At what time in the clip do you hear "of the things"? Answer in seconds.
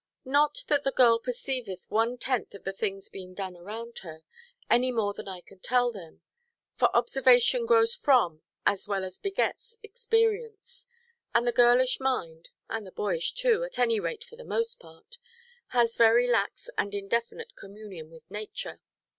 2.55-3.07